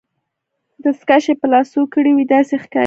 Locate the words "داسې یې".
2.33-2.61